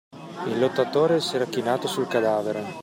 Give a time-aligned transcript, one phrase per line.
[0.47, 2.65] Il Lottatore s'era chinato sul cadavere.